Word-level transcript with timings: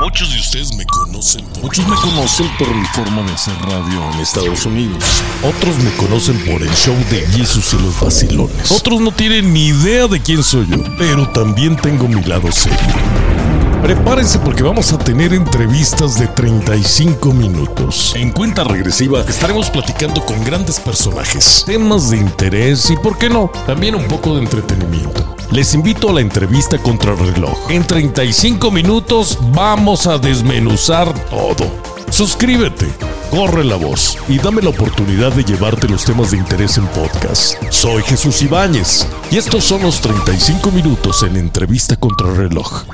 Muchos 0.00 0.30
de 0.32 0.38
ustedes 0.38 0.76
me 0.76 0.86
conocen. 0.86 1.44
Muchos 1.60 1.86
me 1.88 1.96
conocen 1.96 2.46
por 2.56 2.72
mi 2.72 2.86
forma 2.86 3.20
de 3.22 3.32
hacer 3.32 3.54
radio 3.62 4.12
en 4.12 4.20
Estados 4.20 4.64
Unidos. 4.64 5.02
Otros 5.42 5.76
me 5.78 5.90
conocen 5.96 6.38
por 6.44 6.62
el 6.62 6.72
show 6.72 6.94
de 7.10 7.26
Jesus 7.26 7.74
y 7.74 7.82
los 7.82 8.00
vacilones. 8.00 8.70
Otros 8.70 9.00
no 9.00 9.10
tienen 9.10 9.52
ni 9.52 9.66
idea 9.66 10.06
de 10.06 10.20
quién 10.20 10.44
soy 10.44 10.68
yo. 10.70 10.76
Pero 10.96 11.28
también 11.30 11.76
tengo 11.76 12.06
mi 12.06 12.22
lado 12.22 12.50
serio. 12.52 12.78
Prepárense 13.82 14.38
porque 14.38 14.62
vamos 14.62 14.92
a 14.92 14.98
tener 14.98 15.34
entrevistas 15.34 16.16
de 16.16 16.28
35 16.28 17.32
minutos. 17.32 18.12
En 18.14 18.30
cuenta 18.30 18.62
regresiva 18.62 19.22
estaremos 19.22 19.68
platicando 19.68 20.24
con 20.24 20.44
grandes 20.44 20.78
personajes, 20.78 21.64
temas 21.66 22.10
de 22.10 22.18
interés 22.18 22.88
y, 22.90 22.96
por 22.96 23.18
qué 23.18 23.28
no, 23.28 23.50
también 23.66 23.96
un 23.96 24.06
poco 24.06 24.36
de 24.36 24.42
entretenimiento. 24.42 25.27
Les 25.50 25.74
invito 25.74 26.10
a 26.10 26.12
la 26.12 26.20
entrevista 26.20 26.76
contra 26.76 27.12
el 27.12 27.18
reloj. 27.18 27.70
En 27.70 27.86
35 27.86 28.70
minutos 28.70 29.38
vamos 29.54 30.06
a 30.06 30.18
desmenuzar 30.18 31.12
todo. 31.30 31.70
Suscríbete, 32.10 32.86
corre 33.30 33.64
la 33.64 33.76
voz 33.76 34.18
y 34.28 34.38
dame 34.38 34.60
la 34.60 34.68
oportunidad 34.68 35.32
de 35.32 35.44
llevarte 35.44 35.88
los 35.88 36.04
temas 36.04 36.32
de 36.32 36.36
interés 36.36 36.76
en 36.76 36.86
podcast. 36.88 37.56
Soy 37.70 38.02
Jesús 38.02 38.42
Ibáñez 38.42 39.06
y 39.30 39.38
estos 39.38 39.64
son 39.64 39.82
los 39.82 40.02
35 40.02 40.70
minutos 40.70 41.22
en 41.22 41.36
entrevista 41.36 41.96
contra 41.96 42.28
el 42.28 42.36
reloj. 42.36 42.84